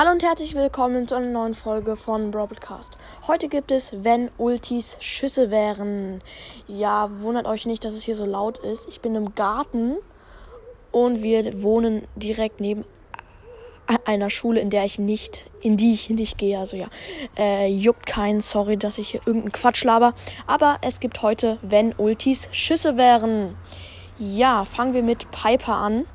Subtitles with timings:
[0.00, 2.96] Hallo und herzlich willkommen zu einer neuen Folge von Broadcast.
[3.28, 6.22] Heute gibt es, wenn Ultis Schüsse wären.
[6.66, 8.88] Ja, wundert euch nicht, dass es hier so laut ist.
[8.88, 9.96] Ich bin im Garten
[10.90, 12.86] und wir wohnen direkt neben
[14.06, 16.58] einer Schule, in der ich nicht, in die ich nicht gehe.
[16.58, 16.86] Also ja,
[17.36, 18.40] äh, juckt keinen.
[18.40, 20.14] Sorry, dass ich hier irgendeinen Quatsch laber.
[20.46, 23.54] Aber es gibt heute, wenn Ultis Schüsse wären.
[24.18, 26.06] Ja, fangen wir mit Piper an.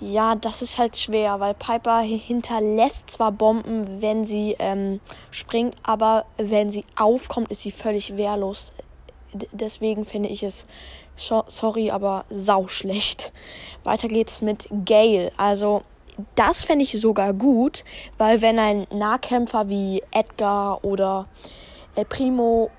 [0.00, 5.00] Ja, das ist halt schwer, weil Piper hinterlässt zwar Bomben, wenn sie ähm,
[5.30, 8.72] springt, aber wenn sie aufkommt, ist sie völlig wehrlos.
[9.32, 10.66] D deswegen finde ich es,
[11.16, 13.32] sorry, aber sau schlecht.
[13.84, 15.30] Weiter geht's mit Gale.
[15.36, 15.82] Also,
[16.34, 17.84] das fände ich sogar gut,
[18.18, 21.28] weil wenn ein Nahkämpfer wie Edgar oder
[21.94, 22.70] äh, Primo,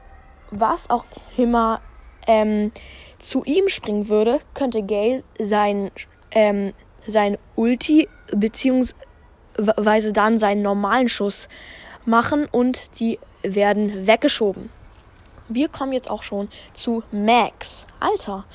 [0.51, 1.05] was auch
[1.37, 1.81] immer,
[2.27, 2.71] ähm,
[3.19, 5.91] zu ihm springen würde, könnte Gale sein
[6.31, 6.73] ähm,
[7.07, 11.47] sein Ulti beziehungsweise dann seinen normalen Schuss
[12.05, 14.69] machen und die werden weggeschoben.
[15.47, 17.85] Wir kommen jetzt auch schon zu Max.
[17.99, 18.45] Alter,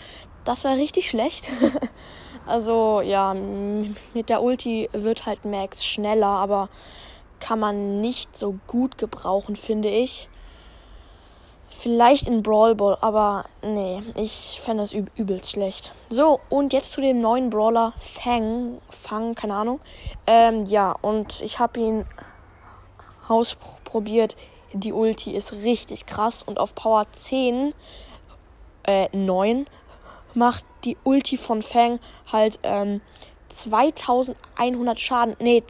[0.45, 1.51] das war richtig schlecht.
[2.47, 6.69] also ja, mit der Ulti wird halt Max schneller, aber
[7.39, 10.29] kann man nicht so gut gebrauchen, finde ich.
[11.71, 15.95] Vielleicht in Brawl Ball, aber nee, ich fände das üb übelst schlecht.
[16.09, 18.81] So, und jetzt zu dem neuen Brawler Fang.
[18.91, 19.81] Fang, keine Ahnung.
[20.27, 22.07] Ähm, ja, und ich habe ihn
[23.29, 24.37] ausprobiert.
[24.73, 27.73] Die Ulti ist richtig krass und auf Power 10,
[28.85, 29.67] äh, 9
[30.35, 33.01] macht die Ulti von Fang halt, ähm,
[33.49, 35.37] 2100 Schaden.
[35.39, 35.63] Nee,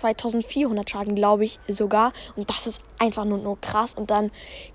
[0.00, 2.12] 2400 Schaden, glaube ich sogar.
[2.36, 3.94] Und das ist einfach nur, nur krass.
[3.94, 4.30] Und dann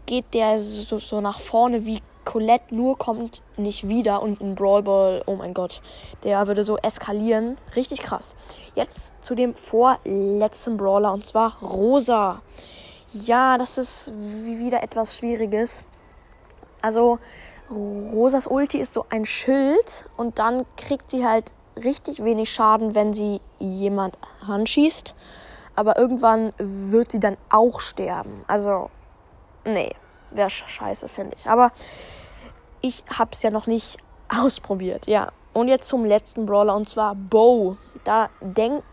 [0.05, 4.21] geht der so, so nach vorne wie Colette, nur kommt nicht wieder.
[4.21, 5.81] Und ein Brawl Ball, oh mein Gott,
[6.23, 7.57] der würde so eskalieren.
[7.75, 8.35] Richtig krass.
[8.75, 12.41] Jetzt zu dem vorletzten Brawler und zwar Rosa.
[13.13, 15.85] Ja, das ist wieder etwas Schwieriges.
[16.81, 17.19] Also,
[17.71, 21.53] Rosas Ulti ist so ein Schild und dann kriegt sie halt
[21.83, 25.15] richtig wenig Schaden, wenn sie jemand anschießt.
[25.75, 28.43] Aber irgendwann wird sie dann auch sterben.
[28.47, 28.89] Also,
[29.65, 29.93] nee,
[30.31, 31.49] wäre scheiße, finde ich.
[31.49, 31.71] Aber
[32.81, 33.97] ich habe es ja noch nicht
[34.29, 35.31] ausprobiert, ja.
[35.53, 37.77] Und jetzt zum letzten Brawler und zwar Bo.
[38.03, 38.83] Da denkt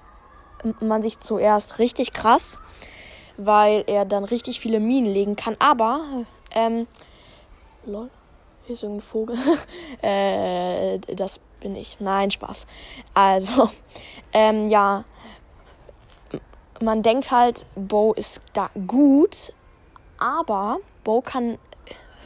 [0.80, 2.58] man sich zuerst richtig krass,
[3.36, 5.56] weil er dann richtig viele Minen legen kann.
[5.58, 6.00] Aber,
[6.52, 6.86] ähm,
[7.84, 8.10] lol,
[8.64, 9.36] hier ist irgendein Vogel.
[10.02, 11.98] äh, das bin ich.
[12.00, 12.66] Nein, Spaß.
[13.14, 13.70] Also,
[14.32, 15.04] ähm, ja,
[16.80, 19.52] man denkt halt, Bo ist da gut,
[20.18, 21.58] aber Bo kann,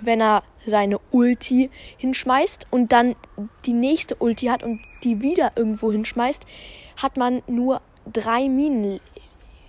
[0.00, 3.16] wenn er seine Ulti hinschmeißt und dann
[3.64, 6.44] die nächste Ulti hat und die wieder irgendwo hinschmeißt,
[7.00, 7.80] hat man nur
[8.10, 9.00] drei Minen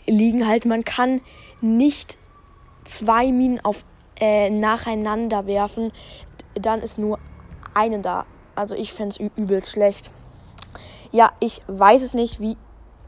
[0.05, 0.66] liegen halt.
[0.66, 1.22] Man kann
[1.61, 2.17] nicht
[2.85, 3.84] zwei Minen auf
[4.19, 5.91] äh, nacheinander werfen,
[6.59, 7.19] dann ist nur
[7.73, 8.25] eine da.
[8.56, 10.12] Also ich fände es übelst schlecht.
[11.12, 12.57] Ja, ich weiß es nicht, wie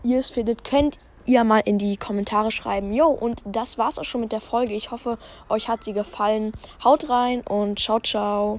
[0.03, 0.63] ihr es findet.
[0.63, 2.91] Könnt ihr mal in die Kommentare schreiben.
[2.91, 4.73] Jo, und das war's auch schon mit der Folge.
[4.73, 5.17] Ich hoffe,
[5.47, 6.53] euch hat sie gefallen.
[6.83, 8.57] Haut rein und ciao, ciao.